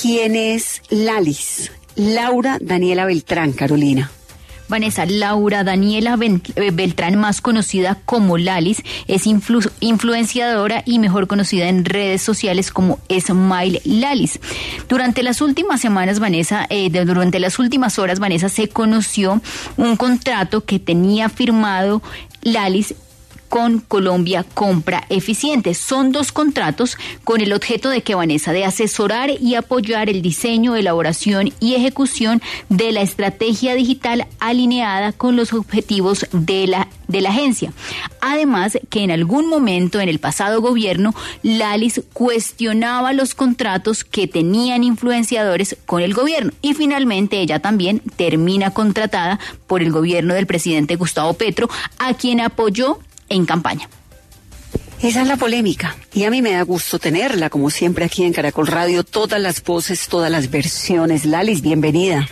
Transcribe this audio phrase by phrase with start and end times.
[0.00, 1.72] ¿Quién es Lalis?
[1.94, 4.10] Laura Daniela Beltrán, Carolina.
[4.68, 11.84] Vanessa Laura Daniela eh, Beltrán, más conocida como Lalis, es influenciadora y mejor conocida en
[11.84, 14.40] redes sociales como Smile Lalis.
[14.88, 19.40] Durante las últimas semanas, Vanessa, eh, durante las últimas horas, Vanessa se conoció
[19.76, 22.02] un contrato que tenía firmado
[22.42, 22.94] Lalis
[23.48, 25.74] con Colombia Compra Eficiente.
[25.74, 30.76] Son dos contratos con el objeto de que Vanessa de asesorar y apoyar el diseño,
[30.76, 37.30] elaboración y ejecución de la estrategia digital alineada con los objetivos de la de la
[37.30, 37.72] agencia.
[38.20, 44.84] Además, que en algún momento en el pasado gobierno, Lalis cuestionaba los contratos que tenían
[44.84, 50.96] influenciadores con el gobierno y finalmente ella también termina contratada por el gobierno del presidente
[50.96, 52.98] Gustavo Petro, a quien apoyó
[53.28, 53.88] en campaña.
[55.02, 58.32] Esa es la polémica y a mí me da gusto tenerla, como siempre aquí en
[58.32, 61.26] Caracol Radio, todas las voces, todas las versiones.
[61.26, 62.26] Lalis, bienvenida.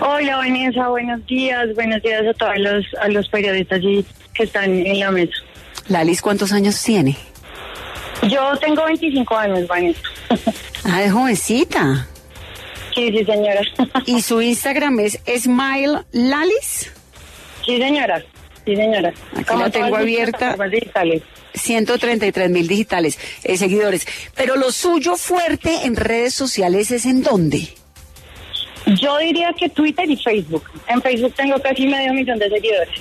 [0.00, 5.00] Hola Vanessa, buenos días, buenos días a todos los, a los periodistas que están en
[5.00, 5.32] la mesa.
[5.88, 7.16] Lalis, ¿cuántos años tiene?
[8.28, 10.00] Yo tengo 25 años, Vanessa.
[10.86, 12.06] Ah, es jovencita.
[12.94, 13.62] Sí, sí, señora.
[14.04, 16.92] ¿Y su Instagram es Smile Lalis?
[17.64, 18.22] Sí, señora.
[18.64, 19.12] Sí, señora.
[19.36, 20.56] Aquí la tengo abierta.
[21.54, 24.06] 133 mil digitales, eh, seguidores.
[24.34, 27.68] Pero lo suyo fuerte en redes sociales es en dónde?
[29.00, 30.64] Yo diría que Twitter y Facebook.
[30.88, 33.00] En Facebook tengo casi medio millón de seguidores.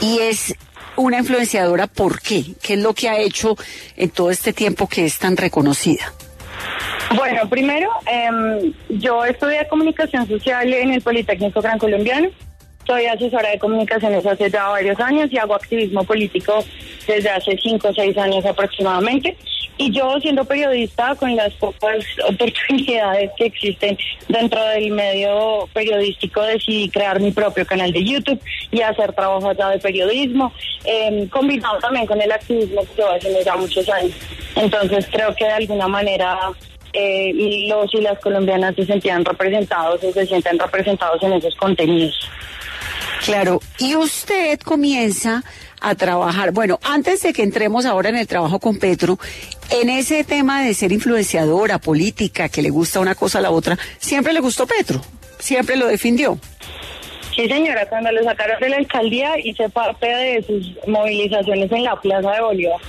[0.00, 0.54] Y es
[0.96, 2.44] una influenciadora, ¿por qué?
[2.62, 3.56] ¿Qué es lo que ha hecho
[3.96, 6.12] en todo este tiempo que es tan reconocida?
[7.14, 12.28] Bueno, primero, eh, yo estudié comunicación social en el Politécnico Gran Colombiano.
[12.88, 16.64] Soy asesora de comunicaciones hace ya varios años y hago activismo político
[17.06, 19.36] desde hace cinco o seis años aproximadamente.
[19.76, 26.88] Y yo, siendo periodista, con las pocas oportunidades que existen dentro del medio periodístico, decidí
[26.88, 28.40] crear mi propio canal de YouTube
[28.70, 30.50] y hacer trabajo allá de periodismo,
[30.86, 34.14] eh, combinado también con el activismo que yo hace ya muchos años.
[34.56, 36.38] Entonces, creo que de alguna manera
[36.94, 42.30] eh, los y las colombianas se sentían representados o se sienten representados en esos contenidos.
[43.28, 45.44] Claro, y usted comienza
[45.82, 49.18] a trabajar, bueno, antes de que entremos ahora en el trabajo con Petro,
[49.68, 53.76] en ese tema de ser influenciadora política, que le gusta una cosa a la otra,
[53.98, 55.02] siempre le gustó Petro,
[55.38, 56.38] siempre lo defendió.
[57.36, 62.00] Sí, señora, cuando lo sacaron de la alcaldía hice parte de sus movilizaciones en la
[62.00, 62.80] Plaza de Bolívar.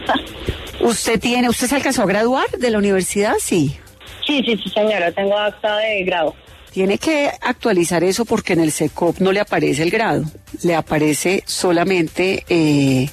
[0.80, 3.36] ¿Usted tiene, usted se alcanzó a graduar de la universidad?
[3.40, 3.78] Sí.
[4.26, 6.34] Sí, sí, sí, señora, tengo acta de grado.
[6.72, 10.24] Tiene que actualizar eso porque en el SECOP no le aparece el grado,
[10.62, 13.08] le aparece solamente, eh,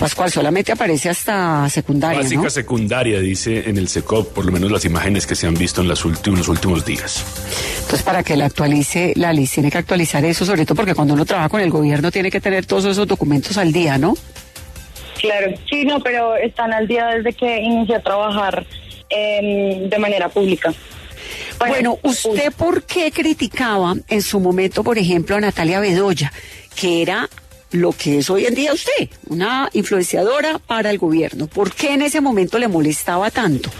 [0.00, 2.22] Pascual, solamente aparece hasta secundaria.
[2.22, 5.82] Básica secundaria, dice en el SECOP, por lo menos las imágenes que se han visto
[5.82, 7.22] en los últimos, últimos días.
[7.82, 11.12] Entonces, para que la actualice, la lista tiene que actualizar eso, sobre todo porque cuando
[11.12, 14.14] uno trabaja con el gobierno tiene que tener todos esos documentos al día, ¿no?
[15.20, 18.64] Claro, sí, no, pero están al día desde que inició a trabajar
[19.10, 20.72] em, de manera pública.
[21.68, 26.32] Bueno, ¿usted por qué criticaba en su momento, por ejemplo, a Natalia Bedoya,
[26.74, 27.28] que era
[27.72, 31.46] lo que es hoy en día usted, una influenciadora para el gobierno?
[31.48, 33.70] ¿Por qué en ese momento le molestaba tanto?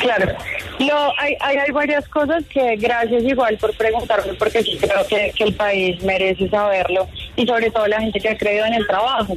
[0.00, 0.34] Claro.
[0.78, 5.54] No, hay, hay, varias cosas que gracias igual por preguntarme, porque sí creo que, el
[5.54, 9.36] país merece saberlo y sobre todo la gente que ha creído en el trabajo.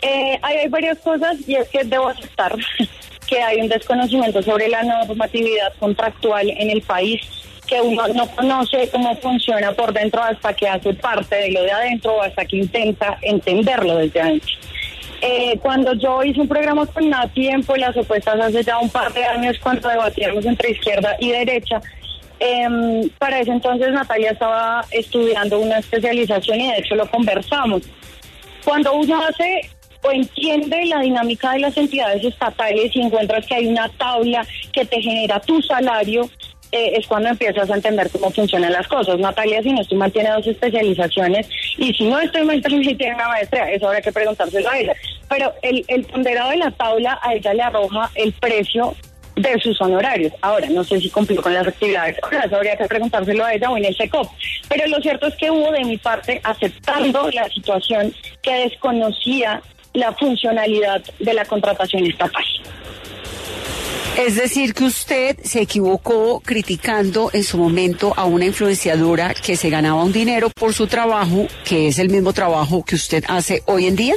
[0.00, 2.56] Eh, hay, hay varias cosas y es que debo aceptar
[3.30, 7.20] que hay un desconocimiento sobre la normatividad contractual en el país
[7.68, 11.70] que uno no conoce cómo funciona por dentro hasta que hace parte de lo de
[11.70, 14.50] adentro o hasta que intenta entenderlo desde adentro.
[15.22, 19.12] Eh, cuando yo hice un programa con Nati tiempo, las opuestas hace ya un par
[19.12, 21.80] de años cuando debatíamos entre izquierda y derecha,
[22.40, 27.82] em, para ese entonces Natalia estaba estudiando una especialización y de hecho lo conversamos.
[28.64, 29.70] Cuando uno hace
[30.02, 34.84] o entiende la dinámica de las entidades estatales y encuentras que hay una tabla que
[34.84, 36.28] te genera tu salario,
[36.72, 39.18] eh, es cuando empiezas a entender cómo funcionan las cosas.
[39.18, 43.14] Natalia, si no estoy mal, tiene dos especializaciones y si no estoy mal, también tiene
[43.14, 43.70] una maestría.
[43.72, 44.94] Eso habrá que preguntárselo a ella.
[45.28, 48.94] Pero el, ponderado de la tabla a ella le arroja el precio
[49.34, 50.32] de sus honorarios.
[50.42, 53.76] Ahora, no sé si cumplió con las actividades, ahora habría que preguntárselo a ella o
[53.76, 54.28] en el SECOP.
[54.68, 59.60] Pero lo cierto es que hubo de mi parte aceptando la situación que desconocía
[59.92, 62.44] la funcionalidad de la contratación estatal.
[64.18, 69.70] Es decir, que usted se equivocó criticando en su momento a una influenciadora que se
[69.70, 73.86] ganaba un dinero por su trabajo, que es el mismo trabajo que usted hace hoy
[73.86, 74.14] en día.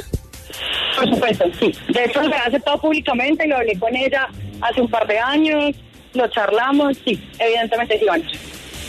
[0.96, 1.72] Por supuesto, sí.
[1.92, 4.28] De hecho, lo he aceptado públicamente, lo hablé con ella
[4.60, 5.74] hace un par de años,
[6.12, 8.26] lo charlamos, sí, evidentemente sí, vamos.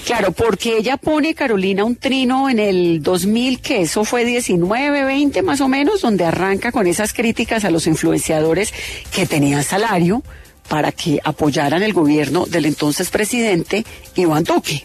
[0.05, 5.41] Claro, porque ella pone, Carolina, un trino en el 2000, que eso fue 19, 20
[5.41, 8.71] más o menos, donde arranca con esas críticas a los influenciadores
[9.11, 10.21] que tenían salario
[10.69, 13.83] para que apoyaran el gobierno del entonces presidente
[14.15, 14.83] Iván Duque.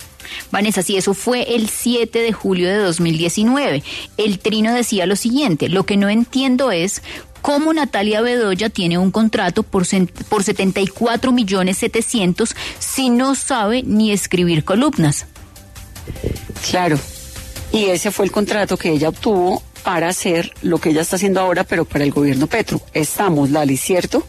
[0.50, 3.82] Vanessa, sí, eso fue el 7 de julio de 2019.
[4.17, 7.02] El trino decía lo siguiente, lo que no entiendo es
[7.42, 9.84] cómo Natalia Bedoya tiene un contrato por,
[10.28, 15.26] por 74 millones 700 si no sabe ni escribir columnas.
[16.70, 16.98] Claro,
[17.72, 21.40] y ese fue el contrato que ella obtuvo para hacer lo que ella está haciendo
[21.40, 22.81] ahora, pero para el gobierno Petro.
[22.92, 24.26] Estamos, Lali, ¿cierto?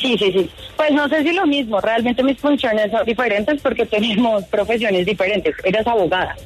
[0.00, 0.50] Sí, sí, sí.
[0.76, 5.54] Pues no sé si lo mismo, realmente mis funciones son diferentes porque tenemos profesiones diferentes.
[5.64, 6.36] Eres abogada.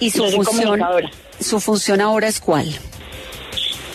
[0.00, 0.80] ¿Y su función,
[1.40, 2.66] su función ahora es cuál?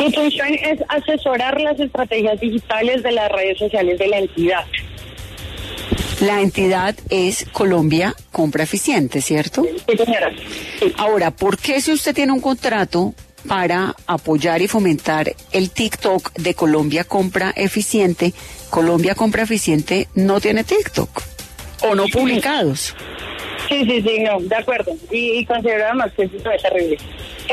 [0.02, 4.66] Mi función es asesorar las estrategias digitales de las redes sociales de la entidad.
[6.22, 9.64] La entidad es Colombia Compra Eficiente, ¿cierto?
[9.64, 10.32] Sí, señora.
[10.98, 13.14] Ahora, ¿por qué si usted tiene un contrato
[13.48, 18.34] para apoyar y fomentar el TikTok de Colombia Compra Eficiente,
[18.70, 21.10] Colombia Compra Eficiente no tiene TikTok
[21.84, 22.96] o no publicados.
[23.68, 24.92] Sí, sí, sí, no, de acuerdo.
[25.12, 26.98] Y, considero además que eso es terrible.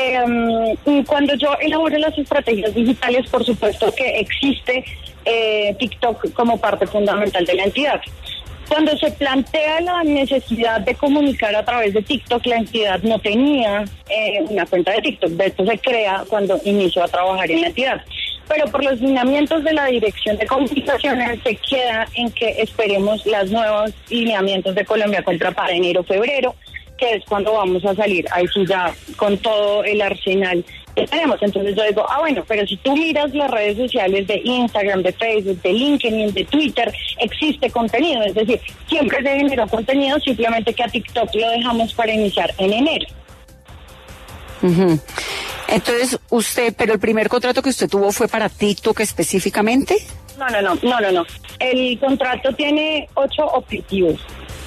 [0.00, 4.84] Eh, cuando yo elaboro las estrategias digitales, por supuesto que existe
[5.24, 8.00] eh, TikTok como parte fundamental de la entidad.
[8.68, 13.84] Cuando se plantea la necesidad de comunicar a través de TikTok, la entidad no tenía
[14.08, 15.30] eh, una cuenta de TikTok.
[15.30, 18.00] De esto se crea cuando inició a trabajar en la entidad.
[18.46, 23.50] Pero por los lineamientos de la Dirección de Comunicaciones se queda en que esperemos los
[23.50, 26.54] nuevos lineamientos de Colombia contra para enero-febrero,
[26.98, 30.64] que es cuando vamos a salir ahí sí ya con todo el arsenal
[31.06, 31.40] tenemos.
[31.40, 35.12] Entonces yo digo, ah, bueno, pero si tú miras las redes sociales de Instagram, de
[35.12, 38.22] Facebook, de LinkedIn, de Twitter, existe contenido.
[38.22, 42.72] Es decir, siempre se generó contenido, simplemente que a TikTok lo dejamos para iniciar en
[42.72, 43.06] enero.
[45.68, 49.96] Entonces, usted, pero el primer contrato que usted tuvo fue para TikTok específicamente?
[50.36, 51.26] No, no, no, no, no, no.
[51.58, 54.20] El contrato tiene ocho objetivos.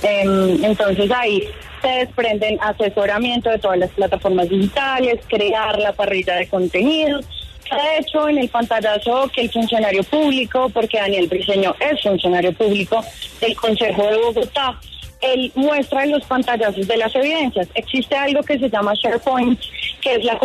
[0.04, 1.48] Em, entonces ahí
[1.82, 7.26] se desprenden asesoramiento de todas las plataformas digitales, crear la parrilla de contenidos.
[7.70, 13.04] De hecho, en el pantallazo que el funcionario público, porque Daniel Briseño es funcionario público
[13.40, 14.78] del Consejo de Bogotá,
[15.22, 17.68] él muestra en los pantallazos de las evidencias.
[17.76, 19.60] Existe algo que se llama SharePoint,
[20.02, 20.40] que es la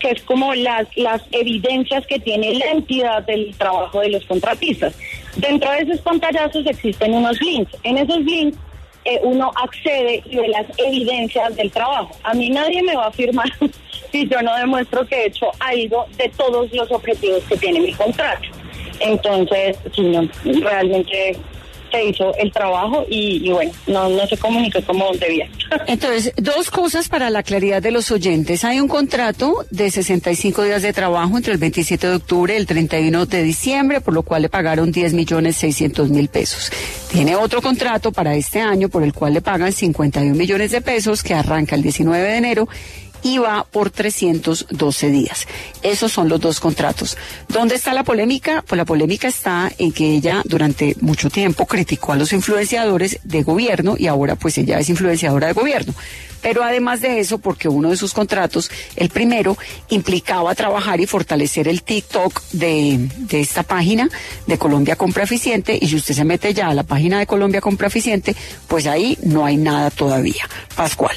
[0.00, 4.94] que es como las, las evidencias que tiene la entidad del trabajo de los contratistas.
[5.36, 7.76] Dentro de esos pantallazos existen unos links.
[7.82, 8.58] En esos links
[9.06, 12.10] eh, uno accede y ve las evidencias del trabajo.
[12.24, 13.48] A mí nadie me va a firmar
[14.12, 17.92] si yo no demuestro que he hecho algo de todos los objetivos que tiene mi
[17.92, 18.48] contrato.
[19.00, 21.36] Entonces, si no, realmente
[22.04, 25.48] hizo el trabajo y, bueno, no, no se comunicó como debía.
[25.86, 28.64] Entonces, dos cosas para la claridad de los oyentes.
[28.64, 32.66] Hay un contrato de 65 días de trabajo entre el 27 de octubre y el
[32.66, 36.70] 31 de diciembre, por lo cual le pagaron 10 millones 600 mil pesos.
[37.10, 41.22] Tiene otro contrato para este año por el cual le pagan 51 millones de pesos
[41.22, 42.68] que arranca el 19 de enero
[43.26, 45.48] y va por 312 días.
[45.82, 47.18] Esos son los dos contratos.
[47.48, 48.62] ¿Dónde está la polémica?
[48.64, 53.42] Pues la polémica está en que ella durante mucho tiempo criticó a los influenciadores de
[53.42, 55.92] gobierno y ahora pues ella es influenciadora de gobierno.
[56.40, 61.66] Pero además de eso, porque uno de sus contratos, el primero, implicaba trabajar y fortalecer
[61.66, 64.08] el TikTok de, esta página
[64.46, 65.76] de Colombia Compra Eficiente.
[65.80, 68.36] Y si usted se mete ya a la página de Colombia Compra Eficiente,
[68.68, 70.48] pues ahí no hay nada todavía.
[70.76, 71.16] Pascual.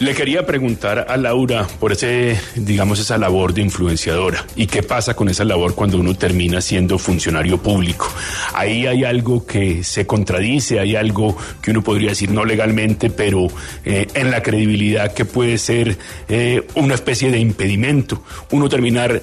[0.00, 5.14] Le quería preguntar a Laura por ese, digamos, esa labor de influenciadora y qué pasa
[5.14, 8.08] con esa labor cuando uno termina siendo funcionario público.
[8.54, 13.46] Ahí hay algo que se contradice, hay algo que uno podría decir no legalmente, pero
[13.84, 15.96] eh, en la credibilidad que puede ser
[16.28, 18.22] eh, una especie de impedimento.
[18.50, 19.22] Uno terminar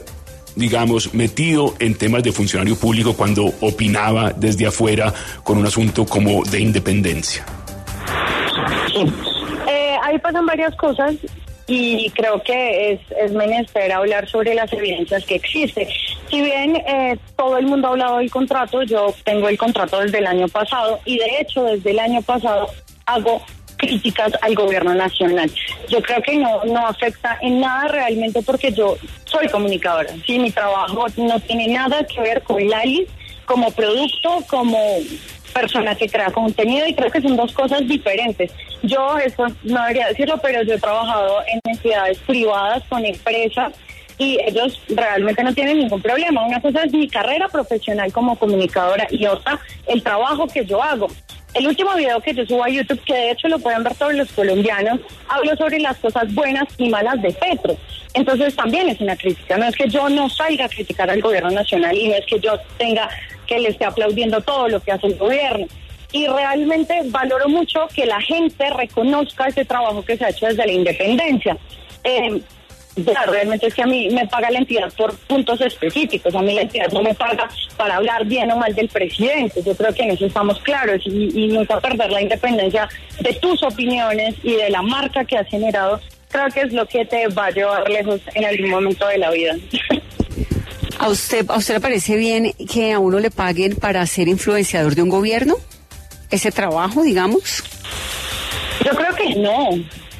[0.54, 5.14] digamos, metido en temas de funcionario público cuando opinaba desde afuera
[5.44, 7.46] con un asunto como de independencia
[10.12, 11.16] ahí pasan varias cosas
[11.68, 15.88] y creo que es, es menester hablar sobre las evidencias que existen.
[16.30, 20.20] Si bien eh, todo el mundo ha hablado del contrato, yo tengo el contrato desde
[20.20, 22.68] el año pasado y de hecho desde el año pasado
[23.06, 23.42] hago
[23.78, 25.52] críticas al gobierno nacional.
[25.90, 30.14] Yo creo que no, no afecta en nada realmente porque yo soy comunicadora.
[30.26, 33.08] Sí, mi trabajo no tiene nada que ver con Lali
[33.46, 34.78] como producto, como
[35.52, 38.52] persona que crea contenido y creo que son dos cosas diferentes.
[38.84, 43.74] Yo, eso no debería decirlo, pero yo he trabajado en entidades privadas con empresas
[44.18, 46.46] y ellos realmente no tienen ningún problema.
[46.46, 51.08] Una cosa es mi carrera profesional como comunicadora y otra el trabajo que yo hago.
[51.54, 54.14] El último video que yo subo a YouTube, que de hecho lo pueden ver todos
[54.14, 57.76] los colombianos, hablo sobre las cosas buenas y malas de Petro.
[58.14, 59.58] Entonces también es una crítica.
[59.58, 62.40] No es que yo no salga a criticar al gobierno nacional y no es que
[62.40, 63.10] yo tenga
[63.52, 65.68] que le esté aplaudiendo todo lo que hace el gobierno.
[66.14, 70.66] Y realmente valoro mucho que la gente reconozca ese trabajo que se ha hecho desde
[70.66, 71.58] la independencia.
[72.06, 72.42] Eh,
[73.28, 76.34] realmente es que a mí me paga la entidad por puntos específicos.
[76.34, 79.62] A mí la entidad no me paga para hablar bien o mal del presidente.
[79.64, 82.88] Yo creo que en eso estamos claros y, y nunca perder la independencia
[83.20, 86.00] de tus opiniones y de la marca que has generado.
[86.30, 89.32] Creo que es lo que te va a llevar lejos en algún momento de la
[89.32, 89.56] vida.
[91.02, 94.94] ¿A usted, ¿A usted le parece bien que a uno le paguen para ser influenciador
[94.94, 95.56] de un gobierno?
[96.30, 97.64] ¿Ese trabajo, digamos?
[98.86, 99.70] Yo creo que no,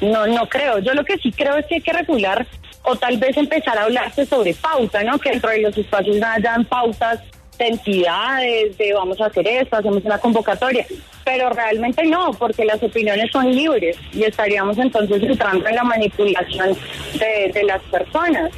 [0.00, 0.80] no, no creo.
[0.80, 2.44] Yo lo que sí creo es que hay que regular
[2.82, 5.20] o tal vez empezar a hablarse sobre pauta, ¿no?
[5.20, 7.20] Que dentro de los espacios hayan pautas
[7.58, 10.84] de entidades, de vamos a hacer esto, hacemos una convocatoria,
[11.24, 16.76] pero realmente no, porque las opiniones son libres y estaríamos entonces entrando en la manipulación
[17.20, 18.50] de, de las personas.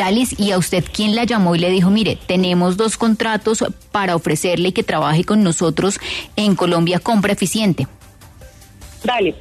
[0.00, 4.16] Lalis, ¿y a usted quién la llamó y le dijo, mire, tenemos dos contratos para
[4.16, 6.00] ofrecerle que trabaje con nosotros
[6.36, 7.86] en Colombia Compra Eficiente?
[9.04, 9.34] Dale.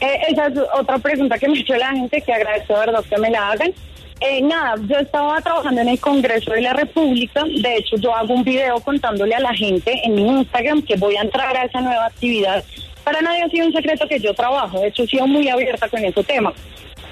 [0.00, 3.28] Eh, esa es otra pregunta que me hizo la gente, que agradezco, ¿verdad?, que me
[3.28, 3.72] la hagan.
[4.20, 7.42] Eh, nada, yo estaba trabajando en el Congreso de la República.
[7.42, 11.16] De hecho, yo hago un video contándole a la gente en mi Instagram que voy
[11.16, 12.62] a entrar a esa nueva actividad.
[13.02, 14.78] Para nadie ha sido un secreto que yo trabajo.
[14.78, 16.52] De hecho, he sido muy abierta con ese tema.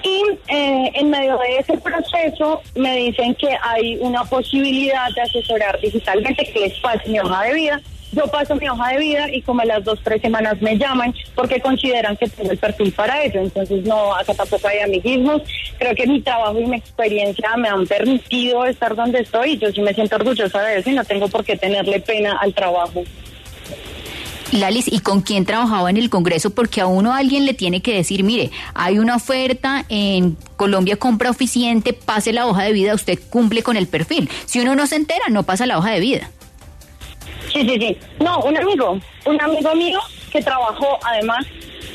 [0.03, 5.81] Y eh, en medio de ese proceso me dicen que hay una posibilidad de asesorar
[5.81, 7.81] digitalmente, que les pase mi hoja de vida.
[8.13, 11.15] Yo paso mi hoja de vida y como a las dos, tres semanas me llaman
[11.35, 13.41] porque consideran que tengo el perfil para ello.
[13.41, 15.43] Entonces, no, acá tampoco hay amiguismos.
[15.79, 19.81] Creo que mi trabajo y mi experiencia me han permitido estar donde estoy yo sí
[19.81, 23.03] me siento orgullosa de eso y no tengo por qué tenerle pena al trabajo.
[24.53, 26.51] Lalis, ¿y con quién trabajaba en el Congreso?
[26.51, 31.31] Porque a uno alguien le tiene que decir, mire, hay una oferta en Colombia compra
[31.31, 34.29] eficiente, pase la hoja de vida, usted cumple con el perfil.
[34.45, 36.31] Si uno no se entera, no pasa la hoja de vida.
[37.53, 37.97] Sí, sí, sí.
[38.21, 41.47] No, un amigo, un amigo mío que trabajó además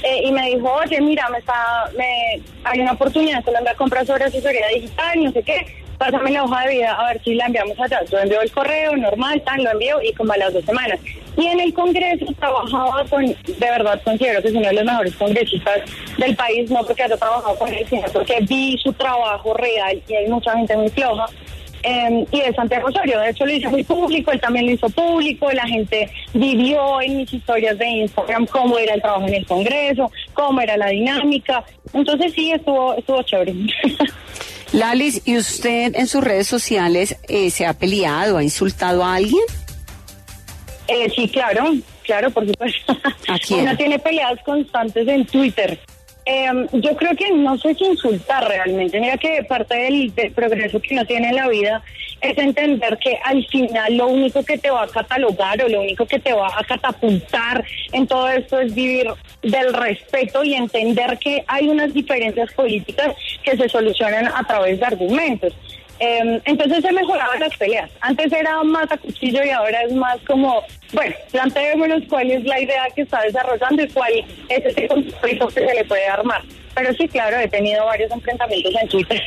[0.03, 4.03] eh, y me dijo, oye, mira, me está, me, hay una oportunidad en Colombia compra
[4.05, 7.45] sobre asesoría digital, no sé qué pásame la hoja de vida a ver si la
[7.45, 8.03] enviamos allá.
[8.05, 10.99] Yo envío el correo normal, tan, lo envío y como a las dos semanas.
[11.35, 15.15] Y en el Congreso trabajaba con, de verdad considero que es uno de los mejores
[15.15, 15.81] congresistas
[16.17, 20.13] del país, no porque haya trabajado con él, sino porque vi su trabajo real y
[20.13, 21.27] hay mucha gente muy floja.
[21.83, 24.89] Eh, y es Santiago Osorio, de hecho lo hice muy público, él también lo hizo
[24.89, 29.45] público, la gente vivió en mis historias de Instagram cómo era el trabajo en el
[29.45, 31.63] Congreso, cómo era la dinámica,
[31.93, 33.53] entonces sí, estuvo, estuvo chévere.
[34.73, 39.43] Lalis, ¿y usted en sus redes sociales eh, se ha peleado, ha insultado a alguien?
[40.87, 42.97] Eh, sí, claro, claro, por supuesto.
[43.27, 43.61] ¿A quién?
[43.61, 45.79] Uno tiene peleas constantes en Twitter.
[46.29, 48.99] Eh, yo creo que no sé si insultar realmente.
[48.99, 51.81] Mira que parte del, del progreso que uno tiene en la vida
[52.19, 56.05] es entender que al final lo único que te va a catalogar o lo único
[56.05, 59.07] que te va a catapultar en todo esto es vivir
[59.41, 64.85] del respeto y entender que hay unas diferencias políticas que se solucionan a través de
[64.85, 65.53] argumentos.
[65.99, 67.89] Eh, entonces se mejoraban las peleas.
[68.01, 70.61] Antes era más a cuchillo y ahora es más como,
[70.93, 74.11] bueno, planteémonos cuál es la idea que está desarrollando y cuál
[74.49, 76.41] es ese conflicto que se le puede armar.
[76.75, 79.21] Pero sí, claro, he tenido varios enfrentamientos en Twitter.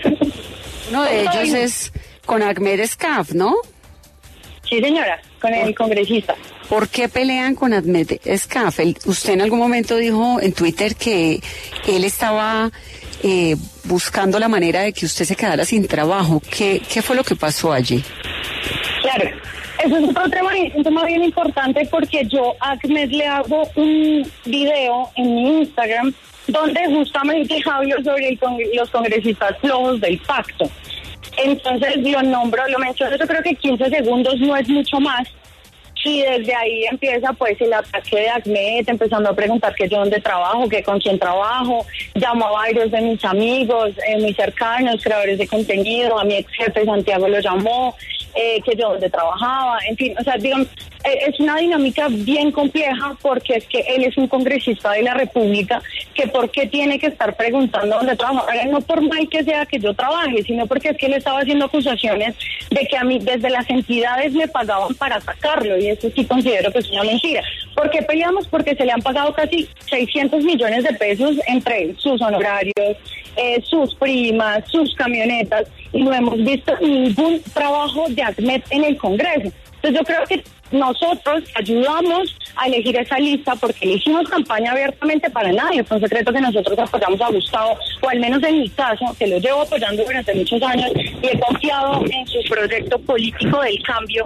[0.91, 1.93] Uno de ellos es
[2.25, 3.57] con Ahmed Escaf, ¿no?
[4.69, 6.37] Sí, señora, con el congresista.
[6.69, 8.79] ¿Por qué pelean con Ahmed Escaf?
[8.79, 11.41] Él- Usted en algún momento dijo en Twitter que
[11.89, 12.71] él estaba
[13.23, 16.41] eh, buscando la manera de que usted se quedara sin trabajo.
[16.51, 18.03] ¿Qué, qué fue lo que pasó allí?
[19.03, 19.31] Claro,
[19.85, 24.31] eso es otro tema, un tema bien importante porque yo a Ahmed le hago un
[24.45, 26.13] video en mi Instagram
[26.49, 30.71] donde justamente hablo sobre el con- los congresistas flojos del pacto.
[31.43, 35.27] Entonces lo nombro, lo menciono, yo creo que 15 segundos no es mucho más.
[36.05, 40.21] Y desde ahí empieza pues el ataque de Acmet, empezando a preguntar que yo dónde
[40.21, 41.85] trabajo, que con quién trabajo.
[42.15, 46.51] Llamo a varios de mis amigos eh, muy cercanos, creadores de contenido, a mi ex
[46.53, 47.95] jefe Santiago lo llamó,
[48.35, 50.69] eh, que yo dónde trabajaba, en fin, o sea, digamos,
[51.13, 55.83] es una dinámica bien compleja porque es que él es un congresista de la República
[56.15, 58.47] que por qué tiene que estar preguntando dónde trabajo.
[58.69, 61.67] No por mal que sea que yo trabaje, sino porque es que él estaba haciendo
[61.67, 62.35] acusaciones
[62.71, 66.71] de que a mí desde las entidades me pagaban para atacarlo y eso sí considero
[66.73, 67.43] que es una mentira.
[67.75, 68.47] ¿Por qué peleamos?
[68.49, 72.97] Porque se le han pagado casi 600 millones de pesos entre sus honorarios,
[73.37, 78.97] eh, sus primas, sus camionetas y no hemos visto ningún trabajo de ACMET en el
[78.97, 79.53] Congreso.
[79.77, 85.53] Entonces yo creo que nosotros ayudamos a elegir esa lista porque elegimos campaña abiertamente para
[85.53, 85.85] nadie.
[85.85, 89.27] Fue un secreto que nosotros apoyamos a Gustavo, o al menos en mi caso, que
[89.27, 94.25] lo llevo apoyando durante muchos años y he confiado en su proyecto político del cambio.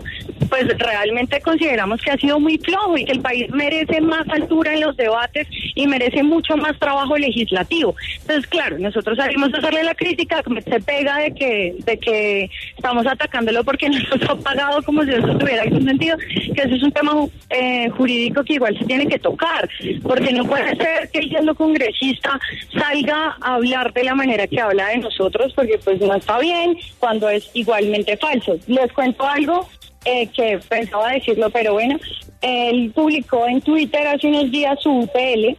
[0.49, 4.75] Pues realmente consideramos que ha sido muy flojo y que el país merece más altura
[4.75, 7.95] en los debates y merece mucho más trabajo legislativo.
[8.21, 13.07] Entonces, claro, nosotros salimos a hacerle la crítica, se pega de que, de que estamos
[13.07, 16.17] atacándolo porque no nos ha pagado como si eso tuviera algún sentido
[16.55, 17.13] que ese es un tema
[17.51, 19.69] eh, jurídico que igual se tiene que tocar,
[20.03, 22.39] porque no puede ser que el siendo congresista
[22.73, 26.77] salga a hablar de la manera que habla de nosotros, porque pues no está bien
[26.99, 28.57] cuando es igualmente falso.
[28.67, 29.69] Les cuento algo
[30.05, 31.99] eh, que pensaba decirlo, pero bueno,
[32.43, 35.57] él publicó en Twitter hace unos días su UPL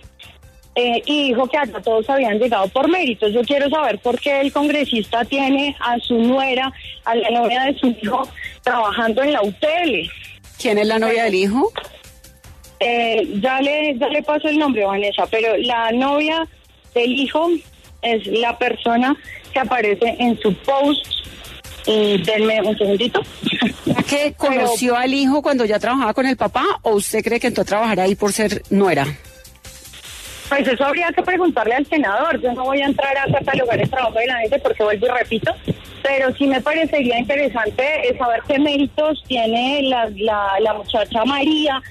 [0.75, 3.31] eh, y dijo que hasta todos habían llegado por méritos.
[3.31, 6.71] Yo quiero saber por qué el congresista tiene a su nuera,
[7.05, 8.27] a la novia de su hijo,
[8.61, 10.09] trabajando en la UTL.
[10.59, 11.71] ¿Quién es la novia del hijo?
[12.79, 16.47] Eh, ya le ya le paso el nombre, Vanessa, pero la novia
[16.93, 17.49] del hijo
[18.01, 19.15] es la persona
[19.53, 21.05] que aparece en su post.
[21.87, 23.21] Y denme un segundito.
[24.09, 27.61] ¿Que conoció al hijo cuando ya trabajaba con el papá o usted cree que entró
[27.61, 29.05] a trabajar ahí por ser nuera?
[30.49, 32.41] Pues eso habría que preguntarle al senador.
[32.41, 35.09] Yo no voy a entrar a catalogar el trabajo de la gente porque vuelvo y
[35.09, 35.55] repito,
[36.05, 41.81] pero sí me parecería interesante saber qué méritos tiene la, muchacha María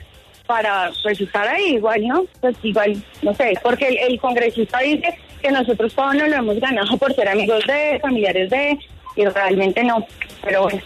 [0.47, 2.25] para pues ahí igual, ¿no?
[2.41, 6.97] Pues igual, no sé, porque el, congresista dice que nosotros todos nos lo hemos ganado
[6.97, 8.79] por ser amigos de, familiares de,
[9.17, 10.07] y realmente no,
[10.43, 10.81] pero bueno,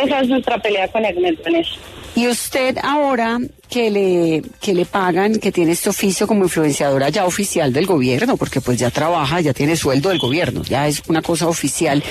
[0.00, 1.80] esa es nuestra pelea con el eso.
[2.14, 7.26] Y usted ahora que le, que le pagan, que tiene este oficio como influenciadora ya
[7.26, 11.22] oficial del gobierno, porque pues ya trabaja, ya tiene sueldo del gobierno, ya es una
[11.22, 12.02] cosa oficial,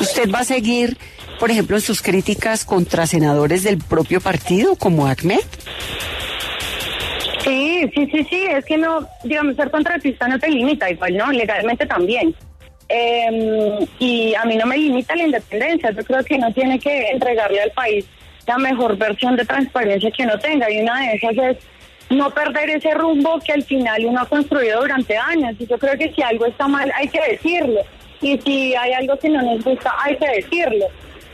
[0.00, 0.96] ¿usted va a seguir,
[1.38, 5.40] por ejemplo, en sus críticas contra senadores del propio partido como ACMED?
[7.44, 11.30] Sí, sí, sí, sí, es que no, digamos, ser contratista no te limita, igual, ¿no?
[11.30, 12.34] Legalmente también.
[12.88, 17.10] Em, y a mí no me limita la independencia, yo creo que no tiene que
[17.10, 18.06] entregarle al país
[18.46, 20.70] la mejor versión de transparencia que uno tenga.
[20.70, 21.56] Y una de esas es
[22.10, 25.54] no perder ese rumbo que al final uno ha construido durante años.
[25.58, 27.80] Y yo creo que si algo está mal, hay que decirlo.
[28.20, 30.86] Y si hay algo que no nos gusta, hay que decirlo.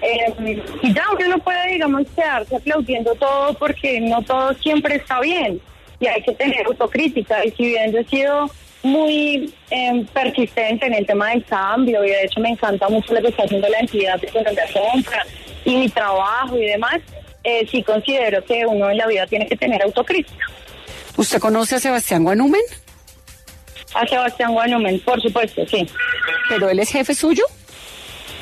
[0.03, 5.21] Eh, y ya uno no puede, digamos, quedarse aplaudiendo todo porque no todo siempre está
[5.21, 5.61] bien.
[5.99, 7.45] Y hay que tener autocrítica.
[7.45, 8.51] Y si bien yo he sido
[8.83, 13.21] muy em, persistente en el tema del cambio, y de hecho me encanta mucho lo
[13.21, 14.53] que está haciendo la entidad de compra
[15.65, 17.01] y mi trabajo y demás,
[17.45, 20.47] eh, sí considero que uno en la vida tiene que tener autocrítica.
[21.17, 22.63] ¿Usted conoce a Sebastián Guanumen?
[23.95, 25.87] A Sebastián Guanumen, por supuesto, sí.
[26.49, 27.45] ¿Pero él es jefe suyo?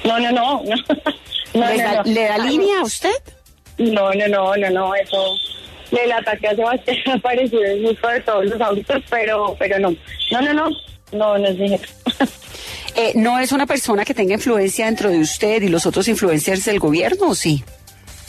[0.05, 0.63] No, no, no.
[0.65, 0.77] no.
[2.05, 3.15] ¿Le, da, línea a usted?
[3.79, 5.37] No, no, no, no, no, eso
[5.91, 9.95] el ataque a Sebastián ha parecido justo de todos los autos, pero, pero no.
[10.31, 10.71] No, no, no,
[11.13, 11.89] no, no es mi jefe.
[12.95, 16.65] Eh, ¿No es una persona que tenga influencia dentro de usted y los otros influencers
[16.65, 17.63] del gobierno o sí?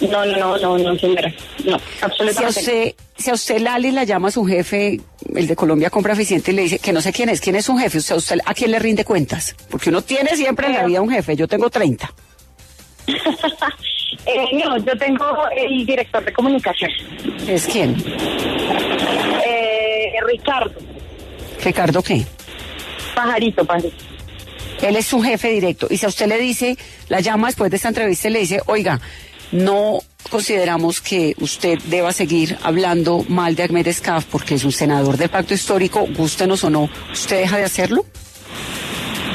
[0.01, 1.33] No, no, no, no, no, señora.
[1.65, 2.33] No, absolutamente.
[2.33, 5.01] Si a usted, si a usted Lali la llama a su jefe,
[5.35, 7.65] el de Colombia Compra Eficiente, y le dice que no sé quién es, quién es
[7.65, 9.55] su jefe, usted, usted ¿a quién le rinde cuentas?
[9.69, 12.13] Porque uno tiene siempre en la vida un jefe, yo tengo 30.
[13.07, 15.25] eh, no, yo tengo
[15.55, 16.91] el director de comunicación.
[17.47, 17.95] ¿Es quién?
[19.45, 20.75] Eh, Ricardo.
[21.63, 22.25] ¿Ricardo qué?
[23.19, 23.97] Pajarito, pajarito.
[24.81, 25.87] Él es su jefe directo.
[25.89, 26.77] Y si a usted le dice,
[27.09, 29.01] la llama después de esta entrevista y le dice, oiga,
[29.51, 35.17] no consideramos que usted deba seguir hablando mal de Ahmed Escaf porque es un senador
[35.17, 38.05] del pacto histórico, gústenos o no, ¿usted deja de hacerlo?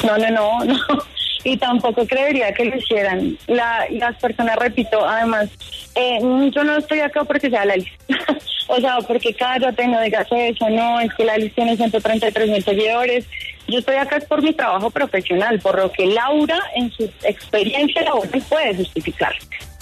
[0.02, 0.78] No, no, no, no.
[1.44, 3.36] Y tampoco creería que lo hicieran.
[3.46, 5.50] La, las personas, repito, además,
[5.94, 6.18] eh,
[6.54, 7.98] yo no estoy acá porque sea la lista.
[8.68, 12.64] o sea, porque cállate, no digas eso, no, es que la lista tiene 133 mil
[12.64, 13.26] seguidores.
[13.68, 18.42] Yo estoy acá por mi trabajo profesional, por lo que Laura en su experiencia laboral
[18.48, 19.34] puede justificar.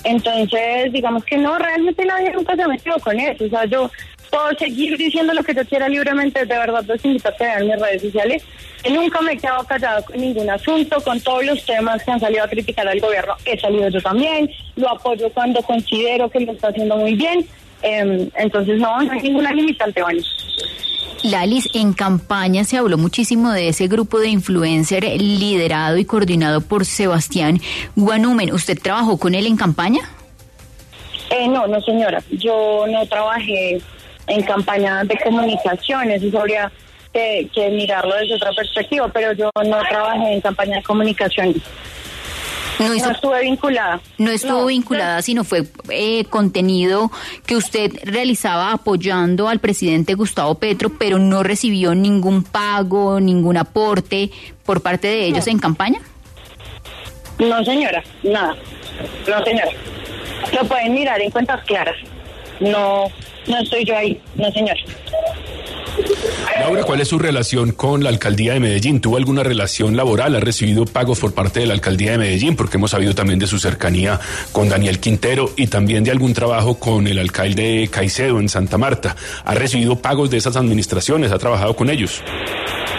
[0.04, 3.44] Entonces, digamos que no, realmente nadie nunca se ha metido con eso.
[3.44, 3.90] O sea, yo
[4.30, 7.78] puedo seguir diciendo lo que yo quiera libremente, de verdad los invito a crear mis
[7.78, 8.42] redes sociales.
[8.90, 12.44] Nunca me he quedado callado con ningún asunto, con todos los temas que han salido
[12.44, 13.34] a criticar al gobierno.
[13.44, 17.46] He salido yo también, lo apoyo cuando considero que lo está haciendo muy bien.
[17.82, 20.22] Em, entonces, no, no hay ninguna limitante, Vani.
[21.22, 26.84] Lalis, en campaña se habló muchísimo de ese grupo de influencer liderado y coordinado por
[26.84, 27.60] Sebastián
[27.96, 28.52] Guanumen.
[28.52, 30.00] ¿Usted trabajó con él en campaña?
[31.30, 33.80] Eh, no, no señora, yo no trabajé
[34.26, 36.70] en campaña de comunicaciones, eso habría
[37.12, 41.62] que, que mirarlo desde otra perspectiva, pero yo no trabajé en campaña de comunicaciones.
[42.88, 44.00] No, hizo- No estuve vinculada.
[44.18, 47.10] no estuvo No, vinculada, sino fue eh, contenido
[47.46, 54.30] que usted realizaba apoyando al presidente Gustavo Petro, pero no recibió ningún pago, ningún aporte
[54.64, 56.00] por parte de ellos en campaña.
[57.38, 58.54] No, señora, nada.
[59.28, 59.70] No, señora.
[60.52, 61.96] Lo pueden mirar en cuentas claras.
[62.60, 63.06] No,
[63.46, 64.20] no estoy yo ahí.
[64.36, 64.80] No, señora.
[66.60, 69.00] Laura, ¿cuál es su relación con la alcaldía de Medellín?
[69.00, 70.36] ¿Tuvo alguna relación laboral?
[70.36, 72.56] ¿Ha recibido pagos por parte de la alcaldía de Medellín?
[72.56, 74.20] Porque hemos sabido también de su cercanía
[74.52, 79.16] con Daniel Quintero y también de algún trabajo con el alcalde Caicedo en Santa Marta.
[79.44, 81.32] ¿Ha recibido pagos de esas administraciones?
[81.32, 82.22] ¿Ha trabajado con ellos?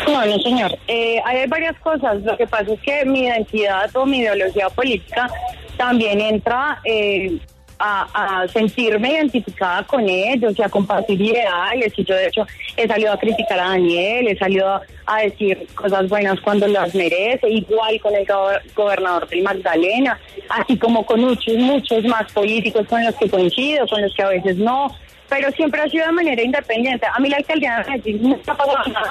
[0.08, 0.78] No, no, señor.
[0.88, 2.22] Eh, hay varias cosas.
[2.24, 5.30] Lo que pasa es que mi identidad o mi ideología política
[5.78, 7.40] también entra eh,
[7.80, 11.94] a, a sentirme identificada con ellos y a compartir ideales.
[11.98, 12.46] Y yo, de hecho,
[12.78, 17.50] he salido a criticar a Daniel, he salido a, decir cosas buenas cuando las merece,
[17.50, 23.04] igual con el go- gobernador del Magdalena, así como con muchos, muchos más políticos con
[23.04, 24.96] los que coincido, con los que a veces no
[25.30, 27.08] pero siempre ha sido de manera independiente.
[27.12, 29.10] A mí la alcaldía de Medellín no ha pagado nada.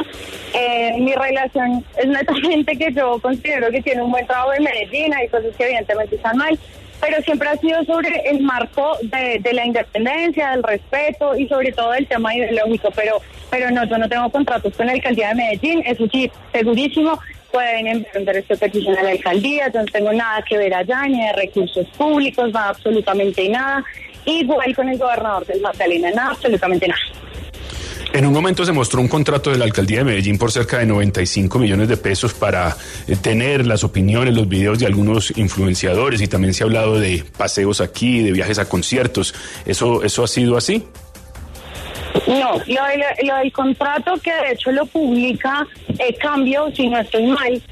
[0.55, 5.12] Eh, mi relación es netamente que yo considero que tiene un buen trabajo en Medellín,
[5.14, 6.57] hay cosas que evidentemente están mal,
[7.03, 11.73] pero siempre ha sido sobre el marco de, de la independencia, del respeto y sobre
[11.73, 12.91] todo del tema ideológico.
[12.95, 17.19] Pero, pero no, yo no tengo contratos con la alcaldía de Medellín, eso sí, segurísimo.
[17.51, 21.21] Pueden enviar esta petición a la alcaldía, yo no tengo nada que ver allá, ni
[21.27, 23.85] de recursos públicos, nada, absolutamente nada.
[24.25, 27.03] Igual con el gobernador del Magdalena, nada, absolutamente nada.
[28.14, 30.85] En un momento se mostró un contrato de la alcaldía de Medellín por cerca de
[30.87, 32.77] 95 millones de pesos para
[33.09, 37.25] eh, tener las opiniones, los videos de algunos influenciadores y también se ha hablado de
[37.38, 39.35] paseos aquí, de viajes a conciertos.
[39.64, 40.85] ¿Eso, eso ha sido así?
[42.27, 45.66] No, lo, del- lo del contrato que de hecho lo publica
[45.98, 47.62] eh, Cambio, si no estoy mal,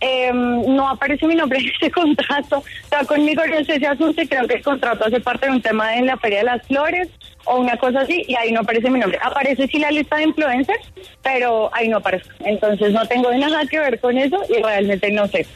[0.00, 2.64] eh, no aparece mi nombre en ese contrato.
[2.84, 5.94] Está conmigo en ese asunto y creo que el contrato hace parte de un tema
[5.96, 7.08] en la Feria de las Flores
[7.44, 9.18] o una cosa así y ahí no aparece mi nombre.
[9.22, 12.30] Aparece sí la lista de influencers, pero ahí no aparece.
[12.40, 15.46] Entonces no tengo nada que ver con eso y realmente no sé.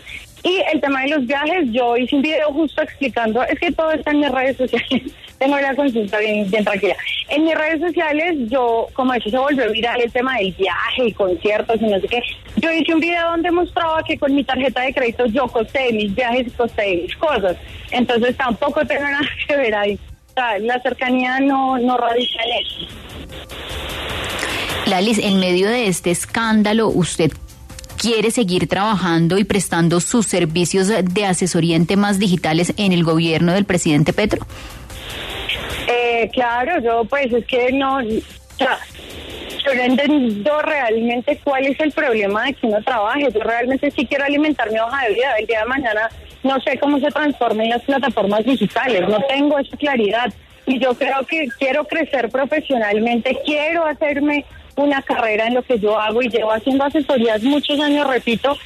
[0.45, 3.91] Y el tema de los viajes, yo hice un video justo explicando, es que todo
[3.93, 5.03] está en mis redes sociales,
[5.39, 6.95] tengo la consulta bien, bien tranquila.
[7.31, 11.13] En mis redes sociales, yo, como eso se volvió viral el tema del viaje y
[11.13, 12.23] conciertos y no sé qué,
[12.57, 16.15] yo hice un video donde mostraba que con mi tarjeta de crédito yo costé mis
[16.15, 17.57] viajes y costé mis cosas.
[17.91, 19.99] Entonces tampoco tengo nada que ver ahí.
[20.37, 22.95] La cercanía no, no radica en eso.
[24.87, 27.31] Lalis, en medio de este escándalo, ¿usted
[27.97, 33.53] quiere seguir trabajando y prestando sus servicios de asesoría en temas digitales en el gobierno
[33.53, 34.47] del presidente Petro?
[35.87, 42.45] Eh, claro, yo pues es que no, yo no entiendo realmente cuál es el problema
[42.45, 43.29] de que uno trabaje.
[43.33, 45.37] Yo realmente sí quiero alimentar mi hoja de vida.
[45.39, 46.11] El día de mañana
[46.45, 50.33] no sé cómo se transformen las plataformas digitales, no tengo esa claridad.
[50.67, 54.45] Y yo creo que quiero crecer profesionalmente, quiero hacerme
[54.77, 58.57] una carrera en lo que yo hago y llevo haciendo asesorías muchos años, repito,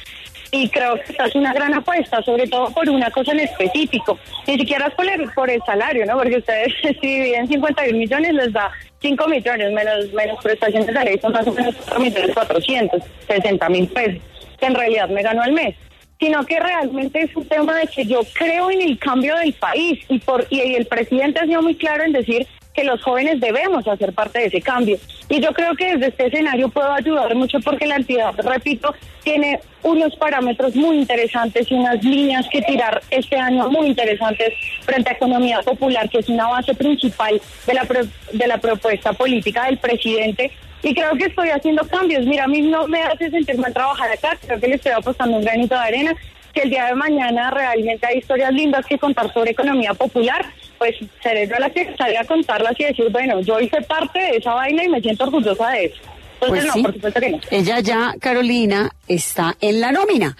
[0.51, 4.17] y creo que esta es una gran apuesta, sobre todo por una cosa en específico.
[4.47, 6.17] Ni siquiera es por el, por el salario, ¿no?
[6.17, 11.19] Porque ustedes si dividen 51 millones les da 5 millones menos, menos prestaciones de ley,
[11.21, 14.21] son más o menos 4 millones 460 mil pesos,
[14.59, 15.75] que en realidad me ganó al mes.
[16.19, 19.99] Sino que realmente es un tema de que yo creo en el cambio del país
[20.09, 23.87] y, por, y el presidente ha sido muy claro en decir que los jóvenes debemos
[23.87, 24.97] hacer parte de ese cambio.
[25.29, 29.59] Y yo creo que desde este escenario puedo ayudar mucho porque la entidad, repito, tiene
[29.81, 35.13] unos parámetros muy interesantes y unas líneas que tirar este año muy interesantes frente a
[35.13, 39.77] economía popular, que es una base principal de la, pro- de la propuesta política del
[39.77, 40.51] presidente.
[40.81, 42.25] Y creo que estoy haciendo cambios.
[42.25, 45.37] Mira, a mí no me hace sentir mal trabajar acá, creo que le estoy apostando
[45.37, 46.15] un granito de arena
[46.53, 50.43] que el día de mañana realmente hay historias lindas que contar sobre economía popular,
[50.79, 54.37] pues seré yo la que salga a contarlas y decir, bueno, yo hice parte de
[54.37, 55.95] esa vaina y me siento orgullosa de eso.
[56.41, 56.81] Entonces, Pues no, sí.
[56.83, 57.39] por supuesto que no.
[57.51, 60.35] Ella ya, Carolina, está en la nómina.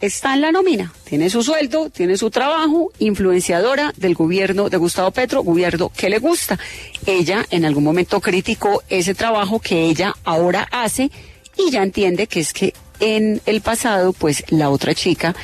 [0.00, 5.10] Está en la nómina, tiene su sueldo, tiene su trabajo, influenciadora del gobierno de Gustavo
[5.10, 6.58] Petro, gobierno que le gusta.
[7.06, 11.10] Ella en algún momento criticó ese trabajo que ella ahora hace
[11.56, 15.34] y ya entiende que es que en el pasado, pues la otra chica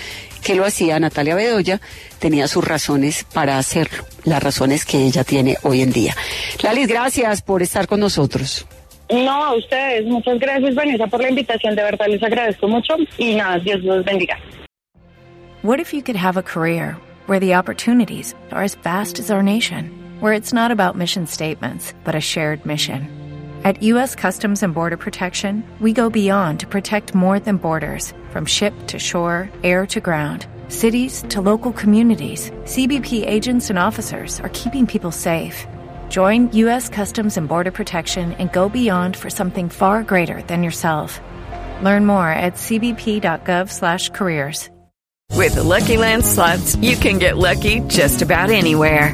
[0.42, 1.80] que lo hacía, Natalia Bedoya,
[2.18, 6.16] tenía sus razones para hacerlo, las razones que ella tiene hoy en día.
[6.62, 8.66] Lalis, gracias por estar con nosotros.
[9.10, 10.06] No, a ustedes.
[10.06, 11.76] Muchas gracias, Vanessa, por la invitación.
[11.76, 12.96] De verdad, les agradezco mucho.
[13.18, 14.36] Y nada, Dios los bendiga.
[15.62, 19.42] What if you could have a career where the opportunities are as vast as our
[19.42, 19.90] nation,
[20.20, 23.08] where it's not about mission statements, but a shared mission?
[23.64, 24.14] At U.S.
[24.14, 28.98] Customs and Border Protection, we go beyond to protect more than borders from ship to
[28.98, 30.46] shore, air to ground.
[30.68, 35.66] Cities to local communities, CBP agents and officers are keeping people safe.
[36.08, 36.88] Join U.S.
[36.88, 41.18] Customs and Border Protection and go beyond for something far greater than yourself.
[41.82, 44.70] Learn more at cbp.gov/careers.
[45.32, 49.12] With the Lucky Land slots, you can get lucky just about anywhere.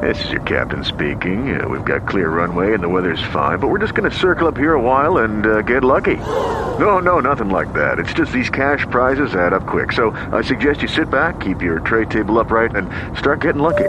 [0.00, 1.60] This is your captain speaking.
[1.60, 4.48] Uh, we've got clear runway and the weather's fine, but we're just going to circle
[4.48, 6.16] up here a while and uh, get lucky.
[6.16, 7.98] No, no, nothing like that.
[7.98, 9.92] It's just these cash prizes add up quick.
[9.92, 13.88] So I suggest you sit back, keep your tray table upright, and start getting lucky.